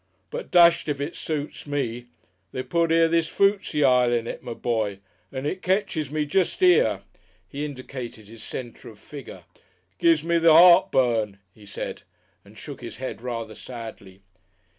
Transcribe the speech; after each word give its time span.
But 0.31 0.49
dashed 0.49 0.89
if 0.89 0.99
it 0.99 1.15
soots 1.15 1.67
me! 1.67 2.07
They 2.53 2.63
put 2.63 2.89
this 2.89 3.27
here 3.37 3.49
Foozle 3.51 3.85
Ile 3.85 4.11
in 4.13 4.25
it, 4.25 4.41
my 4.41 4.55
boy, 4.55 4.97
and 5.31 5.45
it 5.45 5.61
ketches 5.61 6.09
me 6.09 6.25
jest 6.25 6.63
'ere." 6.63 7.01
He 7.47 7.63
indicated 7.63 8.27
his 8.27 8.41
centre 8.41 8.89
of 8.89 8.97
figure. 8.97 9.43
"Gives 9.99 10.23
me 10.23 10.39
the 10.39 10.53
heartburn," 10.55 11.37
he 11.53 11.67
said, 11.67 12.01
and 12.43 12.57
shook 12.57 12.81
his 12.81 12.97
head 12.97 13.21
rather 13.21 13.53
sadly. 13.53 14.23